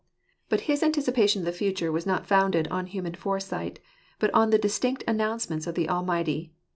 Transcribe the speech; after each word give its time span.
But 0.49 0.61
his 0.61 0.81
anticipation 0.81 1.41
of 1.41 1.45
the 1.45 1.51
i86 1.51 1.53
losers 1.53 1.59
fast 1.59 1.61
an 1.61 1.67
b 1.67 1.75
future 1.75 1.91
was 1.91 2.05
not 2.07 2.25
founded 2.25 2.67
on 2.69 2.85
human 2.87 3.13
foresight, 3.13 3.79
but 4.17 4.33
on 4.33 4.49
the 4.49 4.57
distinct 4.57 5.03
announcements 5.07 5.67
of 5.67 5.75
the 5.75 5.87
Almighty. 5.87 6.53